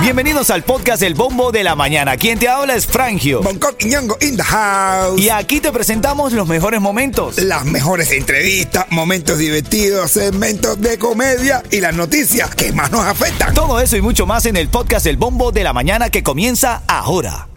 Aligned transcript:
Bienvenidos 0.00 0.50
al 0.50 0.62
podcast 0.62 1.02
El 1.02 1.14
Bombo 1.14 1.50
de 1.50 1.64
la 1.64 1.74
Mañana. 1.74 2.16
Quien 2.16 2.38
te 2.38 2.48
habla 2.48 2.74
es 2.74 2.86
Frangio. 2.86 3.42
Bangkok 3.42 3.74
y 3.80 3.86
Ñongo 3.86 4.16
in 4.20 4.36
the 4.36 4.42
house. 4.42 5.20
Y 5.20 5.30
aquí 5.30 5.60
te 5.60 5.72
presentamos 5.72 6.32
los 6.32 6.46
mejores 6.46 6.80
momentos. 6.80 7.38
Las 7.38 7.64
mejores 7.64 8.12
entrevistas, 8.12 8.86
momentos 8.90 9.38
divertidos, 9.38 10.12
segmentos 10.12 10.80
de 10.80 10.96
comedia 10.98 11.62
y 11.70 11.80
las 11.80 11.94
noticias 11.94 12.54
que 12.54 12.72
más 12.72 12.92
nos 12.92 13.04
afectan. 13.04 13.52
Todo 13.52 13.80
eso 13.80 13.96
y 13.96 14.00
mucho 14.00 14.26
más 14.26 14.46
en 14.46 14.56
el 14.56 14.68
podcast 14.68 15.06
El 15.06 15.16
Bombo 15.16 15.50
de 15.50 15.64
la 15.64 15.72
Mañana 15.72 16.08
que 16.08 16.22
comienza 16.22 16.82
ahora. 16.86 17.48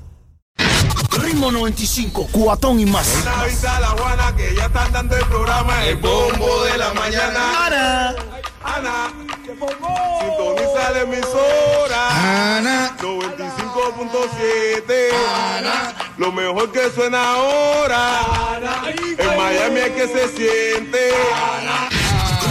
Ritmo 1.22 1.52
95, 1.52 2.30
cuatón 2.32 2.80
y 2.80 2.86
más. 2.86 3.08
Una 3.22 3.76
a 3.76 3.80
la 3.80 3.88
Juana 3.90 4.36
que 4.36 4.56
ya 4.56 4.66
están 4.66 4.92
dando 4.92 5.16
el 5.16 5.26
programa 5.26 5.86
El 5.86 5.98
Bombo 5.98 6.64
de 6.64 6.78
la 6.78 6.94
Mañana. 6.94 7.66
Ana. 7.68 8.16
Ana, 8.62 9.14
sintoniza 9.68 10.92
la 10.92 11.02
emisora. 11.02 12.58
Ana, 12.58 12.96
95.7. 13.00 15.10
Lo 16.18 16.32
mejor 16.32 16.72
que 16.72 16.90
suena 16.90 17.34
ahora. 17.34 18.22
En 19.18 19.38
Miami 19.38 19.80
es 19.80 19.90
que 19.92 20.08
se 20.08 20.28
siente. 20.36 21.12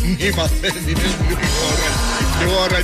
ni 0.03 0.13
hacer 0.28 0.73
dinero. 0.85 1.09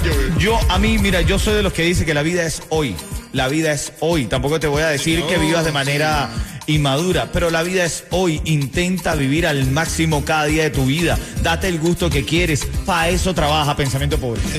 Yo. 0.04 0.12
Yo, 0.40 0.60
a 0.70 0.80
mí, 0.80 0.98
mira, 0.98 1.22
yo 1.22 1.38
soy 1.38 1.54
de 1.54 1.62
los 1.62 1.74
que 1.74 1.84
dice 1.84 2.04
que 2.06 2.16
la 2.16 2.24
vida 2.24 2.44
es 2.44 2.64
hoy. 2.70 2.96
La 3.34 3.48
vida 3.48 3.72
es 3.72 3.94
hoy. 4.00 4.26
Tampoco 4.26 4.60
te 4.60 4.68
voy 4.68 4.82
a 4.82 4.88
decir 4.88 5.24
que 5.24 5.38
vivas 5.38 5.64
de 5.66 5.72
manera 5.72 6.30
inmadura, 6.68 7.30
pero 7.32 7.50
la 7.50 7.64
vida 7.64 7.84
es 7.86 8.04
hoy. 8.12 8.42
Intenta 8.46 9.16
vivir 9.16 9.48
al 9.48 9.66
máximo 9.72 10.24
cada 10.26 10.46
día 10.46 10.64
de 10.64 10.70
tu 10.70 10.86
vida. 10.86 11.18
Date 11.44 11.68
el 11.68 11.80
gusto 11.80 12.10
que 12.10 12.26
quieres. 12.26 12.66
Para 12.86 13.10
eso 13.10 13.34
trabaja 13.34 13.76
Pensamiento 13.76 14.18
Pobre. 14.18 14.42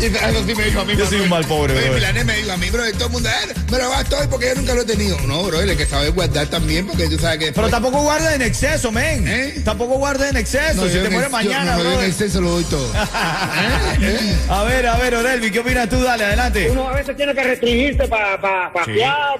Eso 0.00 0.44
sí 0.46 0.54
me 0.54 0.64
dijo 0.64 0.80
a 0.80 0.84
mí. 0.84 0.94
Yo 0.96 1.06
soy 1.06 1.20
un 1.20 1.28
mal 1.28 1.44
pobre, 1.44 1.74
bro. 1.74 1.94
Milanés 1.94 2.24
me 2.24 2.36
dijo 2.36 2.52
a 2.52 2.56
mí, 2.56 2.70
bro, 2.70 2.82
todo 2.92 3.06
el 3.06 3.12
mundo, 3.12 3.28
"Eh, 3.28 3.54
me 3.70 3.78
lo 3.78 3.90
gasto 3.90 4.16
hoy 4.18 4.26
porque 4.30 4.46
yo 4.48 4.54
nunca 4.54 4.74
lo 4.74 4.82
he 4.82 4.84
tenido. 4.84 5.18
No, 5.26 5.42
bro, 5.42 5.58
hay 5.58 5.76
que 5.76 5.86
saber 5.86 6.12
guardar 6.12 6.46
también 6.46 6.86
porque 6.86 7.08
tú 7.08 7.18
sabes 7.18 7.38
que... 7.38 7.52
Pero 7.52 7.68
tampoco 7.68 8.02
guardes 8.02 8.32
en 8.34 8.42
exceso, 8.42 8.92
men. 8.92 9.26
¿Eh? 9.26 9.60
Tampoco 9.64 9.96
guardes 9.98 10.30
en 10.30 10.36
exceso. 10.36 10.84
No, 10.84 10.88
si 10.88 10.98
te 10.98 11.10
mueres 11.10 11.24
el- 11.26 11.30
mañana, 11.32 11.76
yo, 11.78 11.84
no, 11.84 11.92
yo 11.92 11.98
en 12.00 12.04
el 12.06 12.14
censo 12.14 12.40
lo 12.40 12.50
doy 12.50 12.64
todo. 12.64 12.92
A 14.48 14.62
ver, 14.64 14.86
a 14.86 14.96
ver, 14.96 15.14
Orelvi, 15.14 15.50
¿qué 15.50 15.58
opinas 15.60 15.88
tú? 15.88 16.00
Dale, 16.00 16.24
adelante. 16.24 16.68
Uno 16.70 16.88
a 16.88 16.92
veces 16.94 17.16
tiene 17.16 17.34
que 17.34 17.42
restringirse 17.42 18.06
para 18.08 18.40
pa, 18.40 18.72
pa 18.72 18.84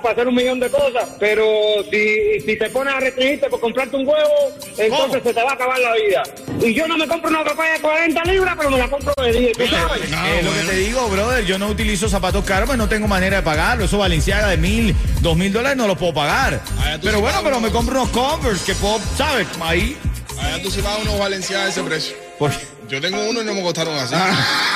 para 0.03 0.12
hacer 0.12 0.27
un 0.28 0.34
millón 0.34 0.59
de 0.61 0.68
cosas, 0.71 1.09
pero 1.19 1.45
si, 1.91 2.41
si 2.41 2.56
te 2.56 2.71
pones 2.71 2.95
a 2.95 3.01
restringirte 3.01 3.49
por 3.49 3.61
comprarte 3.61 3.97
un 3.97 4.06
huevo, 4.06 4.55
entonces 4.77 5.23
se 5.23 5.34
te 5.34 5.43
va 5.43 5.51
a 5.51 5.55
acabar 5.55 5.79
la 5.79 5.95
vida. 5.95 6.23
Y 6.61 6.75
yo 6.75 6.89
no 6.89 6.97
me 6.97 7.06
compro 7.06 7.31
una 7.31 7.45
papaya 7.45 7.75
de 7.75 7.81
40 7.81 8.25
libras, 8.25 8.55
pero 8.56 8.71
me 8.71 8.79
la 8.79 8.89
compro 8.89 9.12
de 9.23 9.33
10, 9.33 9.59
¿tú 9.59 9.67
sabes? 9.67 10.03
es 10.03 10.45
lo 10.45 10.53
que 10.53 10.62
te 10.69 10.77
digo, 10.77 11.09
brother. 11.09 11.45
Yo 11.45 11.59
no 11.59 11.69
utilizo 11.69 12.09
zapatos 12.09 12.45
caros, 12.45 12.67
pues 12.67 12.79
no 12.79 12.89
tengo 12.89 13.09
manera 13.09 13.37
de 13.39 13.43
pagarlo. 13.43 13.84
Eso 13.84 13.99
Valenciaga 13.99 14.49
de 14.49 14.56
mil, 14.56 14.95
dos 15.21 15.37
mil 15.37 15.53
dólares 15.53 15.77
no 15.77 15.87
lo 15.87 15.97
puedo 15.97 16.15
pagar. 16.15 16.61
Ah, 16.79 16.97
Pero 17.00 17.15
sí 17.15 17.21
bueno, 17.21 17.41
pero 17.43 17.61
me 17.61 17.71
compro 17.71 18.00
unos 18.00 18.09
Converse 18.11 18.65
que 18.65 18.75
puedo, 18.75 19.00
¿sabes? 19.17 19.47
Ahí. 19.61 19.97
Allá 20.41 20.62
tú 20.62 20.71
si 20.71 20.81
vas 20.81 20.97
a 20.97 20.99
unos 20.99 21.19
Valenciaga 21.19 21.65
a 21.67 21.69
ese 21.69 21.83
precio. 21.83 22.17
Porque 22.39 22.56
Yo 22.89 23.00
tengo 23.00 23.19
uno 23.29 23.43
y 23.43 23.45
no 23.45 23.55
me 23.55 23.62
costaron 23.62 23.97
así. 23.99 24.15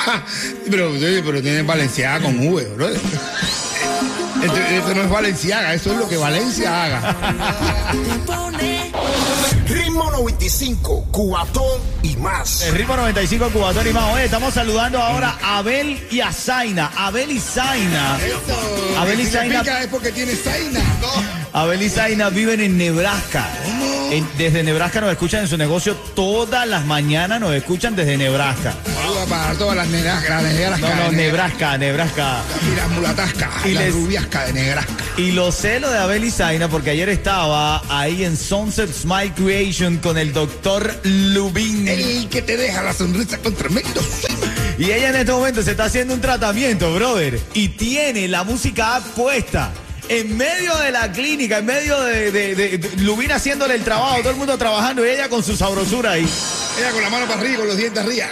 pero, 0.69 0.91
oye, 0.91 1.21
pero 1.23 1.41
tienes 1.41 1.65
Valenciaga 1.65 2.25
con 2.25 2.37
V, 2.47 2.63
bro. 2.75 2.87
Esto, 4.43 4.57
esto 4.57 4.93
no 4.95 5.01
es 5.03 5.09
Valenciaga, 5.09 5.73
eso 5.73 5.91
es 5.93 5.97
lo 5.97 6.07
que 6.09 6.17
Valencia 6.17 6.83
haga. 6.83 7.15
Ritmo 9.67 10.11
95, 10.11 11.05
cuatón 11.11 11.81
y 12.03 12.15
más. 12.17 12.61
el 12.63 12.75
ritmo 12.75 12.95
95 12.95 13.49
Cubatón 13.49 13.87
y 13.87 13.91
más. 13.93 14.13
Oye, 14.13 14.25
estamos 14.25 14.53
saludando 14.53 14.99
ahora 15.01 15.37
a 15.41 15.59
Abel 15.59 16.05
y 16.11 16.19
a 16.21 16.31
Zaina. 16.31 16.91
Abel 16.97 17.31
y 17.31 17.39
Zaina. 17.39 18.17
Abel 18.99 19.19
y 19.21 19.25
Zaina. 19.25 19.61
es 19.61 19.87
porque 19.87 20.11
tiene 20.11 20.35
Zaina. 20.35 20.81
Abel 21.53 21.81
y 21.81 21.89
Zaina 21.89 22.29
viven 22.29 22.59
en 22.61 22.77
Nebraska. 22.77 23.47
En- 24.11 24.27
desde 24.37 24.63
Nebraska 24.63 25.01
nos 25.01 25.11
escuchan 25.11 25.41
en 25.41 25.47
su 25.47 25.57
negocio 25.57 25.95
todas 26.15 26.67
las 26.67 26.85
mañanas, 26.85 27.39
nos 27.39 27.53
escuchan 27.55 27.95
desde 27.95 28.17
Nebraska. 28.17 28.73
Para 29.29 29.53
todas 29.55 29.75
las 29.75 29.87
negras, 29.87 30.23
las 30.29 30.43
negras 30.43 30.79
No, 30.79 30.95
no, 30.95 31.11
Nebraska, 31.11 31.77
Nebraska. 31.77 32.41
Y 32.71 32.75
las 32.75 32.89
mulatascas, 32.89 33.49
Y 33.65 33.73
las 33.73 33.83
les- 33.85 33.93
rubiascas 33.93 34.47
de 34.47 34.53
Nebraska. 34.53 34.93
Y 35.17 35.31
lo 35.31 35.51
sé 35.51 35.79
lo 35.79 35.89
de 35.89 35.97
Abel 35.97 36.23
y 36.23 36.31
Zaina 36.31 36.67
porque 36.69 36.91
ayer 36.91 37.09
estaba 37.09 37.81
ahí 37.89 38.23
en 38.23 38.37
Sunset 38.37 38.91
Smile 38.93 39.33
Creation 39.35 39.97
con 39.97 40.17
el 40.17 40.33
doctor 40.33 40.99
Lubin. 41.03 41.87
El 41.87 42.27
que 42.29 42.41
te 42.41 42.57
deja 42.57 42.81
la 42.83 42.93
sonrisa 42.93 43.37
con 43.39 43.53
tremendo. 43.55 44.01
Y 44.77 44.85
ella 44.91 45.09
en 45.09 45.15
este 45.15 45.31
momento 45.31 45.61
se 45.63 45.71
está 45.71 45.85
haciendo 45.85 46.13
un 46.13 46.21
tratamiento, 46.21 46.93
brother. 46.93 47.39
Y 47.53 47.69
tiene 47.69 48.27
la 48.27 48.43
música 48.43 49.01
puesta. 49.15 49.71
En 50.09 50.35
medio 50.37 50.75
de 50.77 50.91
la 50.91 51.11
clínica, 51.11 51.59
en 51.59 51.65
medio 51.65 51.99
de, 52.01 52.31
de, 52.31 52.55
de- 52.55 52.77
de 52.77 52.97
Lubin 53.03 53.31
haciéndole 53.31 53.75
el 53.75 53.83
trabajo, 53.83 54.17
todo 54.19 54.31
el 54.31 54.35
mundo 54.37 54.57
trabajando 54.57 55.05
y 55.05 55.09
ella 55.09 55.29
con 55.29 55.43
su 55.43 55.55
sabrosura 55.55 56.11
ahí. 56.11 56.27
Ella 56.77 56.91
con 56.91 57.01
la 57.01 57.09
mano 57.09 57.27
para 57.27 57.39
arriba, 57.39 57.57
con 57.59 57.67
los 57.67 57.77
dientes 57.77 58.03
arriba. 58.03 58.27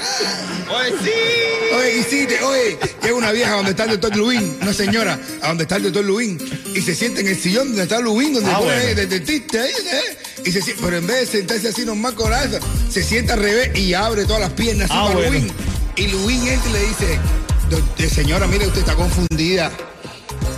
Oye, 0.70 0.90
sí. 1.04 1.76
Oye, 1.76 1.98
y 2.00 2.04
sí, 2.04 2.26
te- 2.28 2.44
oye, 2.44 2.78
llega 3.04 3.16
una 3.16 3.32
vieja 3.32 3.52
donde 3.54 3.72
está 3.72 3.84
el 3.84 3.92
doctor 3.92 4.16
Lubín, 4.16 4.58
una 4.62 4.74
señora, 4.74 5.20
a 5.42 5.48
donde 5.50 5.64
está 5.64 5.76
el 5.78 5.84
doctor 5.84 6.04
Lubín, 6.06 6.40
y 6.74 6.82
se 6.82 6.96
sienta 6.96 7.22
en 7.22 7.28
el 7.28 7.40
sillón 7.40 7.68
donde 7.70 7.84
está 7.84 8.00
Lubín, 8.00 8.34
donde 8.34 8.50
Ah, 8.52 8.60
pone 8.60 8.82
bueno. 8.94 9.10
dentista, 9.10 9.62
ahí, 9.62 9.72
¿eh? 9.72 10.18
Y 10.46 10.52
se, 10.52 10.62
pero 10.82 10.98
en 10.98 11.06
vez 11.08 11.20
de 11.32 11.38
sentarse 11.40 11.68
así 11.68 11.86
normal 11.86 12.16
con 12.16 12.32
la 12.32 12.50
se 12.92 13.04
sienta 13.04 13.34
al 13.34 13.42
revés 13.42 13.78
y 13.78 13.94
abre 13.94 14.26
todas 14.26 14.42
las 14.42 14.52
piernas 14.54 14.90
así 14.90 15.00
Ah, 15.00 15.08
para 15.14 15.28
bueno. 15.30 15.54
Y 15.96 16.08
Lubín 16.08 16.48
entra 16.48 16.70
y 16.70 16.74
le 16.74 16.80
dice, 16.80 17.20
"Do- 17.70 18.10
señora, 18.10 18.48
mire, 18.48 18.66
usted 18.66 18.80
está 18.80 18.96
confundida. 18.96 19.72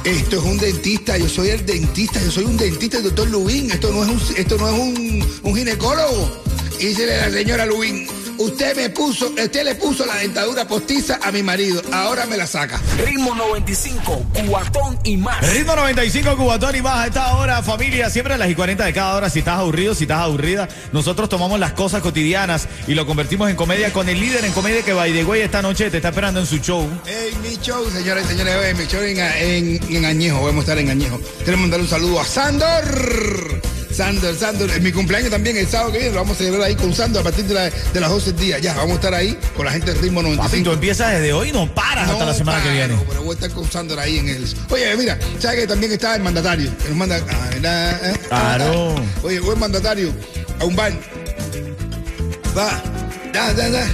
Esto 0.06 0.38
es 0.38 0.44
un 0.44 0.58
dentista, 0.58 1.18
yo 1.18 1.28
soy 1.30 1.50
el 1.50 1.66
dentista, 1.66 2.22
yo 2.22 2.32
soy 2.32 2.44
un 2.46 2.58
dentista, 2.58 2.98
el 2.98 3.04
doctor 3.04 3.30
Lubín, 3.30 3.72
esto 3.72 3.92
no 3.92 4.04
es 4.04 4.10
un, 4.10 4.36
esto 4.38 4.58
no 4.58 4.68
es 4.68 4.74
un, 4.74 5.40
un 5.44 5.56
ginecólogo. 5.56 6.44
Y 6.84 6.88
dice 6.88 7.06
la 7.06 7.32
señora 7.32 7.66
Lubín, 7.66 8.06
usted 8.38 8.76
me 8.76 8.90
puso, 8.90 9.30
usted 9.30 9.64
le 9.64 9.74
puso 9.76 10.06
la 10.06 10.16
dentadura 10.16 10.68
postiza 10.68 11.18
a 11.24 11.32
mi 11.32 11.42
marido, 11.42 11.82
ahora 11.94 12.26
me 12.26 12.36
la 12.36 12.46
saca. 12.46 12.78
Ritmo 13.06 13.34
95, 13.34 14.26
cuatón 14.50 15.00
y 15.06 15.16
más. 15.16 15.50
Ritmo 15.54 15.78
95 15.78 16.36
Cubatón 16.36 16.76
y 16.76 16.82
más 16.82 17.06
a 17.06 17.08
esta 17.08 17.36
hora, 17.38 17.64
familia. 17.64 18.10
Siempre 18.10 18.34
a 18.34 18.38
las 18.38 18.50
y 18.50 18.56
40 18.56 18.84
de 18.84 18.92
cada 18.92 19.16
hora. 19.16 19.30
Si 19.30 19.40
estás 19.40 19.60
aburrido, 19.60 19.96
si 19.96 20.04
estás 20.04 20.20
aburrida, 20.20 20.68
nosotros 20.92 21.30
tomamos 21.30 21.58
las 21.58 21.72
cosas 21.72 22.02
cotidianas 22.02 22.68
y 22.86 22.96
lo 22.96 23.06
convertimos 23.06 23.50
en 23.50 23.56
comedia 23.56 23.94
con 23.94 24.10
el 24.10 24.20
líder 24.20 24.44
en 24.44 24.52
comedia 24.52 24.84
que 24.84 24.92
by 24.92 25.14
the 25.14 25.24
way 25.24 25.40
esta 25.40 25.62
noche 25.62 25.90
te 25.90 25.96
está 25.96 26.10
esperando 26.10 26.42
en 26.42 26.46
su 26.46 26.58
show. 26.58 26.86
Hey, 27.06 27.34
mi 27.42 27.56
show, 27.62 27.90
señores 27.92 28.26
y 28.26 28.28
señores, 28.28 28.58
hoy 28.58 28.74
mi 28.74 28.88
show 28.92 29.02
en, 29.02 29.20
en, 29.20 29.96
en 29.96 30.04
Añejo, 30.04 30.44
vamos 30.44 30.58
a 30.58 30.60
estar 30.60 30.78
en 30.80 30.90
Añejo. 30.90 31.18
Queremos 31.46 31.62
mandar 31.62 31.80
un 31.80 31.88
saludo 31.88 32.20
a 32.20 32.26
Sandor. 32.26 33.53
Sandor, 33.94 34.36
Sandor, 34.38 34.70
es 34.72 34.82
mi 34.82 34.92
cumpleaños 34.92 35.30
también 35.32 35.58
el 35.58 35.68
sábado 35.68 35.92
que 35.92 35.98
viene, 36.00 36.14
lo 36.14 36.22
vamos 36.22 36.36
a 36.36 36.38
celebrar 36.40 36.64
ahí 36.64 36.76
con 36.76 36.94
Sandor 36.94 37.22
a 37.22 37.24
partir 37.24 37.46
de, 37.46 37.54
la- 37.54 37.70
de 37.70 38.00
las 38.00 38.10
12 38.10 38.34
días. 38.34 38.62
Ya, 38.62 38.74
vamos 38.74 38.92
a 38.92 38.96
estar 38.96 39.14
ahí 39.14 39.38
con 39.56 39.66
la 39.66 39.72
gente 39.72 39.92
del 39.94 40.02
ritmo 40.02 40.22
Papi, 40.22 40.36
95. 40.36 40.70
tú 40.70 40.74
empiezas 40.74 41.12
desde 41.14 41.34
hoy 41.34 41.50
y 41.50 41.52
no 41.52 41.74
paras 41.74 42.10
hasta 42.10 42.26
la 42.26 42.34
semana 42.34 42.62
que 42.64 42.70
viene. 42.72 42.96
Pero 43.08 43.22
voy 43.24 43.32
a 43.32 43.34
estar 43.34 43.52
con 43.52 43.70
Sandor 43.72 44.00
ahí 44.00 44.18
en 44.18 44.30
el. 44.30 44.46
Oye, 44.70 44.96
mira, 44.98 45.18
¿sabes 45.40 45.62
que 45.62 45.68
también 45.68 45.92
está 45.92 46.16
el 46.16 46.24
mandatario? 46.24 46.72
Nos 46.88 46.98
manda. 46.98 47.18
ah, 47.30 48.00
ah, 48.04 48.18
Claro. 48.30 48.96
Oye, 49.24 49.40
buen 49.40 49.60
mandatario 49.60 50.12
a 50.60 50.66
un 50.66 50.76
bar. 50.76 50.92
Va, 52.58 52.82
da, 53.34 53.54
da, 53.54 53.70
da, 53.70 53.86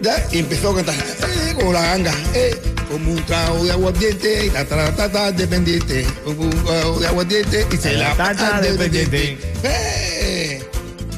da, 0.00 0.26
y 0.32 0.38
empezó 0.38 0.70
a 0.70 0.76
cantar. 0.76 0.94
eh, 0.94 1.54
como 1.54 1.72
la 1.72 1.82
ganga. 1.82 2.14
Eh, 2.34 2.54
como 2.90 3.12
un 3.12 3.26
trago 3.26 3.64
de 3.64 3.72
aguardiente, 3.72 4.46
y 4.46 4.50
la 4.50 4.64
tata 4.64 5.32
dependiente. 5.32 6.06
Como 6.24 6.42
un 6.42 6.64
trago 6.64 6.98
de 7.00 7.06
aguardiente, 7.06 7.66
y 7.72 7.76
se 7.76 7.92
la 7.92 8.14
Ta, 8.16 8.34
ta, 8.34 8.50
pata 8.50 8.60
dependiente. 8.60 9.38
Eh, 9.62 10.62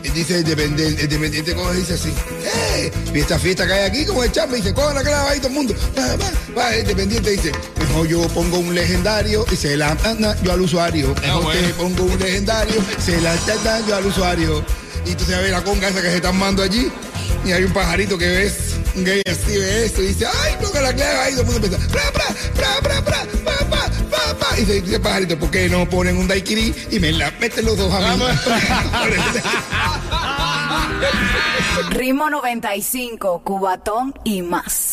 y 0.02 0.08
dice 0.10 0.38
el 0.38 0.44
dependiente, 0.44 1.02
el 1.02 1.08
dependiente 1.08 1.54
como 1.54 1.72
dice 1.72 1.94
así, 1.94 2.12
¡eh! 2.44 2.90
Y 3.12 3.18
esta 3.18 3.38
fiesta 3.38 3.66
que 3.66 3.72
hay 3.72 3.90
aquí, 3.90 4.06
como 4.06 4.24
el 4.24 4.32
chamba, 4.32 4.56
dice, 4.56 4.72
cojan 4.72 4.94
la 4.94 5.02
clava 5.02 5.30
ahí 5.30 5.38
todo 5.38 5.48
el 5.48 5.54
mundo. 5.54 5.74
Va, 5.96 6.16
va, 6.16 6.30
va, 6.56 6.74
el 6.74 6.86
dependiente 6.86 7.30
dice, 7.30 7.52
mejor 7.78 8.06
yo 8.06 8.26
pongo 8.28 8.58
un 8.58 8.74
legendario 8.74 9.44
y 9.50 9.56
se 9.56 9.76
la 9.76 9.90
anda 10.04 10.36
yo 10.42 10.52
al 10.52 10.60
usuario. 10.60 11.14
Mejor 11.20 11.52
que 11.52 11.74
pongo 11.74 12.04
un 12.04 12.18
legendario, 12.18 12.82
se 13.04 13.20
la 13.20 13.32
anda 13.32 13.80
yo 13.86 13.96
al 13.96 14.06
usuario. 14.06 14.64
Y 15.04 15.10
entonces 15.10 15.36
a 15.36 15.40
ver 15.40 15.50
la 15.50 15.62
conga 15.62 15.88
esa 15.88 16.02
que 16.02 16.08
se 16.08 16.16
están 16.16 16.36
mandando 16.36 16.62
allí, 16.62 16.90
y 17.44 17.52
hay 17.52 17.64
un 17.64 17.72
pajarito 17.72 18.18
que 18.18 18.28
ves, 18.28 18.74
gay 19.04 19.22
así 19.30 19.56
ve 19.58 19.84
esto, 19.86 20.02
y 20.02 20.08
dice, 20.08 20.26
¡ay, 20.26 20.56
ponga 20.62 20.80
la 20.80 20.92
clava 20.92 21.24
ahí! 21.24 21.32
Todo 21.32 21.42
el 21.42 21.46
mundo 21.48 21.66
empieza, 21.66 21.88
¡pra, 21.88 22.12
pra, 22.12 22.24
pra, 22.54 22.80
pra, 22.82 23.04
pra, 23.04 23.26
pa, 23.44 23.58
pa, 23.70 23.90
pa, 24.10 24.34
pa! 24.38 24.58
Y 24.58 24.60
dice, 24.60 24.80
dice 24.82 25.00
pajarito, 25.00 25.38
¿por 25.38 25.50
qué 25.50 25.68
no 25.68 25.88
ponen 25.88 26.16
un 26.16 26.28
daiquiri 26.28 26.74
y 26.90 26.98
me 26.98 27.12
la 27.12 27.30
meten 27.40 27.64
los 27.64 27.76
dos 27.76 27.92
a 27.92 28.16
mí? 28.16 28.24
Ritmo 31.90 32.30
95, 32.30 33.42
cubatón 33.44 34.14
y 34.24 34.42
más. 34.42 34.87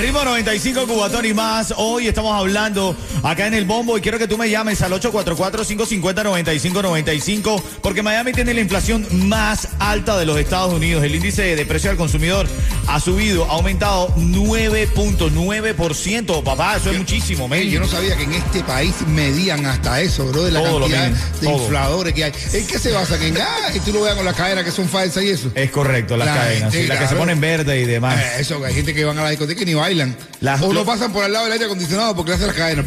Ritmo 0.00 0.24
95 0.24 0.86
Cubatón 0.86 1.26
y 1.26 1.34
más. 1.34 1.74
Hoy 1.76 2.08
estamos 2.08 2.34
hablando 2.34 2.96
acá 3.22 3.46
en 3.46 3.52
el 3.54 3.66
bombo 3.66 3.96
y 3.98 4.00
quiero 4.00 4.18
que 4.18 4.26
tú 4.26 4.36
me 4.38 4.48
llames 4.50 4.80
al 4.82 4.92
844-550-9595 4.94 7.62
porque 7.82 8.02
Miami 8.02 8.32
tiene 8.32 8.52
la 8.54 8.60
inflación 8.62 9.06
más 9.28 9.68
alta 9.78 10.18
de 10.18 10.24
los 10.26 10.38
Estados 10.38 10.72
Unidos. 10.72 11.04
El 11.04 11.14
índice 11.14 11.54
de 11.54 11.66
precio 11.66 11.90
al 11.90 11.96
consumidor 11.98 12.48
ha 12.88 12.98
subido, 13.00 13.44
ha 13.44 13.50
aumentado 13.54 14.08
9.9%. 14.16 16.42
Papá, 16.42 16.76
eso 16.78 16.90
es 16.90 16.96
muchísimo, 16.98 17.46
men. 17.46 17.68
Yo 17.68 17.78
no 17.78 17.86
sabía 17.86 18.16
que 18.16 18.22
en 18.24 18.32
este 18.32 18.64
país 18.64 18.94
medían 19.06 19.64
hasta 19.66 20.00
eso, 20.00 20.24
bro, 20.26 20.42
de 20.44 20.50
la 20.52 20.62
Todo 20.62 20.80
cantidad 20.80 21.10
de 21.10 21.46
todo. 21.46 21.58
infladores 21.62 22.14
que 22.14 22.24
hay. 22.24 22.32
¿En 22.54 22.66
qué 22.66 22.78
se 22.78 22.90
basa? 22.92 23.18
Que 23.18 23.28
en, 23.28 23.36
ah, 23.38 23.68
y 23.74 23.78
tú 23.80 23.92
lo 23.92 24.00
veas 24.02 24.16
con 24.16 24.24
las 24.24 24.34
cadenas 24.36 24.64
que 24.64 24.70
son 24.72 24.88
falsas 24.88 25.22
y 25.22 25.28
eso. 25.28 25.50
Es 25.54 25.70
correcto, 25.70 26.16
las 26.16 26.28
La 26.28 26.34
cadenas, 26.34 26.72
gente, 26.72 26.82
sí, 26.82 26.86
las 26.88 26.98
que 26.98 27.08
se 27.08 27.14
ponen 27.14 27.38
verde 27.40 27.78
y 27.80 27.84
demás. 27.84 28.18
Eh, 28.18 28.36
eso, 28.40 28.58
que 28.60 28.66
hay 28.66 28.74
gente 28.74 28.94
que 28.94 29.04
van 29.04 29.18
a 29.18 29.22
la 29.24 29.30
discoteca 29.30 29.60
y 29.62 29.66
ni 29.66 29.74
bailan. 29.82 30.16
Las- 30.40 30.60
o 30.62 30.72
lo- 30.72 30.84
pasan 30.84 31.12
por 31.12 31.24
al 31.24 31.32
lado 31.32 31.44
del 31.44 31.52
aire 31.54 31.64
acondicionado 31.66 32.14
porque 32.16 32.30
le 32.30 32.36
hacen 32.36 32.46
las 32.48 32.56
cadenas. 32.56 32.84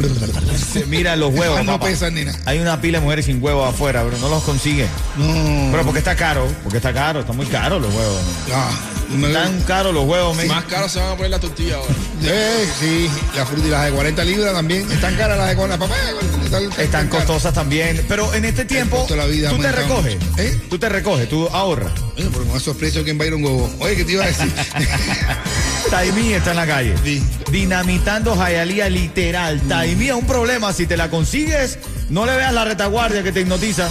Mira 0.88 1.16
los 1.16 1.34
huevos. 1.34 1.60
Ah, 1.60 1.64
no 1.64 1.74
papá. 1.74 1.86
pesan 1.88 2.14
ni 2.16 2.26
nada. 2.26 2.38
Hay 2.46 2.60
una 2.60 2.80
pila 2.82 3.00
de 3.00 3.04
mujeres 3.04 3.26
sin 3.26 3.42
huevos 3.42 3.68
afuera, 3.70 4.04
pero 4.04 4.18
no 4.18 4.30
los 4.30 4.44
consigue. 4.44 4.88
No. 5.18 5.70
Pero 5.72 5.84
porque 5.84 6.00
está 6.00 6.16
caro, 6.16 6.48
porque 6.64 6.78
está 6.78 6.94
caro, 6.94 7.20
está 7.22 7.34
muy 7.34 7.46
caro 7.46 7.80
los 7.80 7.94
huevos. 7.94 8.22
Ah, 8.54 8.70
me- 9.10 9.28
Están 9.28 9.62
caros 9.62 9.94
los 9.94 10.06
huevos. 10.06 10.38
Más 10.46 10.66
caro 10.66 10.90
se 10.90 11.00
van 11.00 11.10
a 11.10 11.16
poner 11.16 11.32
la 11.32 11.40
tortilla 11.40 11.76
ahora. 11.76 11.94
Eh, 12.24 12.68
sí, 12.80 13.10
las 13.36 13.48
frutas 13.48 13.68
y 13.68 13.70
las 13.70 13.86
de 13.86 13.92
40 13.92 14.24
libras 14.24 14.54
también. 14.54 14.92
Están 14.92 15.16
caras 15.16 15.38
las 15.38 15.50
de 15.50 15.56
40. 15.56 15.86
Papá, 15.88 16.00
están, 16.44 16.64
Están 16.64 17.08
caras. 17.08 17.10
costosas 17.26 17.54
también. 17.54 18.04
Pero 18.08 18.34
en 18.34 18.46
este 18.46 18.66
tiempo, 18.66 19.06
la 19.16 19.26
vida 19.26 19.50
tú 19.50 19.58
te 19.60 19.72
recoges. 19.72 20.18
¿Eh? 20.38 20.60
Tú 20.70 20.78
te 20.80 20.90
recoges, 20.90 21.30
tú 21.30 21.48
ahorras. 21.50 21.92
Oye, 22.18 22.30
porque 22.32 22.48
con 22.50 22.58
esos 22.58 22.76
precios, 22.78 23.04
¿quién 23.04 23.20
va 23.20 23.24
a 23.24 23.28
ir 23.28 23.34
a 23.34 23.36
un 23.36 23.44
huevo? 23.46 23.70
Oye, 23.80 23.96
¿qué 23.96 24.06
te 24.06 24.12
iba 24.14 24.24
a 24.24 24.28
decir? 24.28 24.52
Taimí 25.90 26.34
está 26.34 26.52
en 26.52 26.58
la 26.58 26.66
calle. 26.68 26.96
Sí. 27.04 27.24
Dinamitando 27.52 28.36
Jayalía 28.36 28.90
literal. 28.90 29.62
Taimí 29.68 30.08
es 30.08 30.14
un 30.16 30.26
problema. 30.26 30.74
Si 30.74 30.88
te 30.88 30.98
la 30.98 31.10
consigues, 31.10 31.78
no 32.10 32.26
le 32.26 32.36
veas 32.36 32.54
la 32.54 32.66
retaguardia 32.66 33.22
que 33.24 33.32
te 33.32 33.42
hipnotiza. 33.42 33.88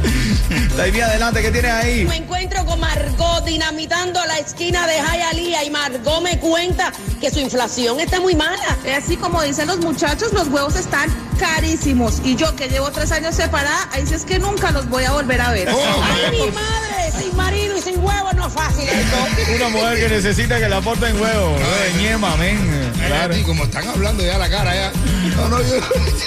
Taimí, 0.76 1.00
adelante, 1.00 1.42
¿qué 1.42 1.50
tienes 1.50 1.72
ahí? 1.72 2.04
Me 2.04 2.16
encuentro 2.16 2.64
con 2.64 2.78
Margot 2.80 3.44
dinamitando 3.44 4.24
la 4.26 4.38
esquina 4.38 4.86
de 4.86 4.94
Hialeah 4.96 5.64
y 5.64 5.70
Margot 5.70 6.22
me 6.22 6.38
cuenta 6.38 6.92
que 7.20 7.30
su 7.30 7.40
inflación 7.40 8.00
está 8.00 8.20
muy 8.20 8.34
mala. 8.34 8.76
Es 8.84 9.04
así 9.04 9.16
como 9.16 9.42
dicen 9.42 9.66
los 9.66 9.78
muchachos, 9.78 10.32
los 10.32 10.48
huevos 10.48 10.76
están 10.76 11.08
carísimos. 11.38 12.20
Y 12.24 12.36
yo 12.36 12.54
que 12.56 12.68
llevo 12.68 12.90
tres 12.90 13.12
años 13.12 13.34
separada, 13.34 13.88
ahí 13.92 14.06
sí 14.06 14.14
es 14.14 14.24
que 14.24 14.38
nunca 14.38 14.70
los 14.70 14.88
voy 14.88 15.04
a 15.04 15.12
volver 15.12 15.40
a 15.40 15.50
ver. 15.50 15.68
¡Ay, 15.68 16.30
mi 16.30 16.50
madre! 16.52 17.12
Sin 17.18 17.34
marido 17.36 17.76
y 17.76 17.80
sin 17.80 17.98
huevo 17.98 18.32
no 18.34 18.46
es 18.48 18.52
fácil 18.52 18.86
esto. 18.88 19.54
Una 19.56 19.68
mujer 19.70 19.98
que 19.98 20.08
necesita 20.08 20.58
que 20.58 20.68
la 20.68 20.78
aporten 20.78 21.18
huevo. 21.20 21.56
de 21.56 22.02
ñema, 22.02 22.36
men. 22.36 22.92
Claro. 23.06 23.36
Y 23.36 23.42
como 23.42 23.64
están 23.64 23.88
hablando 23.88 24.22
ya 24.24 24.36
la 24.36 24.50
cara 24.50 24.74
ya. 24.74 24.92
No, 25.36 25.48
no, 25.48 25.62
yo. 25.62 25.76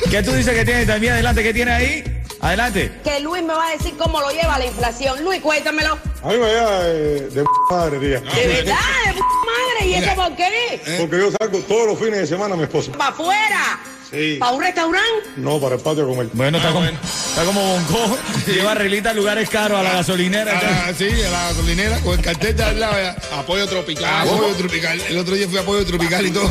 ¿Qué 0.09 0.23
tú 0.23 0.31
dices 0.33 0.53
que 0.53 0.65
tiene 0.65 0.85
Taimí? 0.85 1.09
Adelante, 1.09 1.43
¿qué 1.43 1.53
tiene 1.53 1.71
ahí? 1.71 2.18
Adelante. 2.41 2.91
Que 3.03 3.19
Luis 3.19 3.43
me 3.43 3.53
va 3.53 3.67
a 3.67 3.71
decir 3.71 3.95
cómo 3.97 4.21
lo 4.21 4.29
lleva 4.31 4.57
la 4.57 4.65
inflación. 4.65 5.23
Luis, 5.23 5.41
cuéntamelo. 5.41 5.97
A 6.23 6.27
mí 6.29 6.37
me 6.37 6.45
de, 6.47 7.29
de 7.29 7.43
madre, 7.69 7.99
tía. 7.99 8.19
De 8.21 8.47
verdad, 8.47 8.75
de 9.05 9.13
p- 9.13 9.19
madre. 9.19 9.87
¿Y 9.87 9.93
eso 9.95 10.15
por 10.15 10.35
qué? 10.35 10.81
Porque 10.99 11.17
yo 11.17 11.31
salgo 11.39 11.59
todos 11.59 11.87
los 11.87 11.99
fines 11.99 12.19
de 12.19 12.27
semana 12.27 12.53
a 12.53 12.57
mi 12.57 12.63
esposa. 12.63 12.91
¿Para 12.93 13.11
afuera? 13.11 13.79
Sí. 14.09 14.37
¿Para 14.39 14.53
un 14.53 14.63
restaurante? 14.63 15.29
No, 15.37 15.59
para 15.61 15.75
el 15.75 15.81
patio 15.81 16.03
a 16.05 16.07
comer. 16.07 16.29
Bueno, 16.33 16.57
está, 16.57 16.71
como, 16.71 16.85
está 16.85 17.43
como 17.45 17.61
Bonco. 17.61 18.17
Lleva 18.47 18.73
reglita 18.73 19.11
a 19.11 19.13
lugares 19.13 19.47
caros 19.49 19.79
a 19.79 19.83
la 19.83 19.93
gasolinera. 19.93 20.59
Ah, 20.63 20.91
sí, 20.97 21.07
a 21.09 21.29
la 21.29 21.43
gasolinera 21.49 21.99
con 21.99 22.17
el 22.17 22.25
cartel 22.25 22.55
de 22.55 22.63
al 22.63 22.79
lado. 22.79 22.95
Apoyo 23.33 23.67
tropical. 23.67 24.05
Ah, 24.07 24.21
Apoyo 24.23 24.55
tropical. 24.55 24.99
El 25.01 25.17
otro 25.19 25.35
día 25.35 25.47
fui 25.47 25.57
a 25.57 25.61
apoyo 25.61 25.85
tropical 25.85 26.25
y 26.25 26.31
todo. 26.31 26.49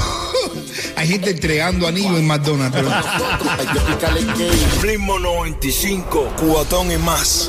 Hay 0.98 1.06
gente 1.06 1.30
entregando 1.30 1.86
anillos 1.86 2.18
en 2.18 2.26
McDonald's. 2.26 2.76
Pero... 2.76 2.90
Ritmo 4.82 5.20
95, 5.20 6.32
cuatón 6.40 6.90
y 6.90 6.96
más. 6.96 7.48